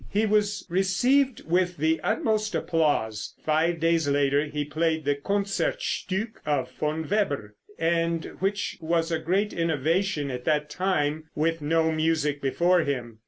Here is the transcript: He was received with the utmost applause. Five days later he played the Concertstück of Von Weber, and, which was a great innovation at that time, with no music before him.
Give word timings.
He 0.09 0.25
was 0.25 0.65
received 0.67 1.45
with 1.45 1.77
the 1.77 1.99
utmost 2.01 2.55
applause. 2.55 3.35
Five 3.45 3.79
days 3.79 4.09
later 4.09 4.45
he 4.47 4.65
played 4.65 5.05
the 5.05 5.13
Concertstück 5.13 6.37
of 6.43 6.71
Von 6.71 7.07
Weber, 7.07 7.53
and, 7.77 8.25
which 8.39 8.79
was 8.81 9.11
a 9.11 9.19
great 9.19 9.53
innovation 9.53 10.31
at 10.31 10.43
that 10.45 10.71
time, 10.71 11.25
with 11.35 11.61
no 11.61 11.91
music 11.91 12.41
before 12.41 12.79
him. 12.81 13.19